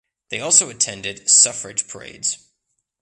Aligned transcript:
They 0.29 0.39
also 0.39 0.69
attended 0.71 1.29
suffrage 1.29 1.87
parades. 1.87 2.39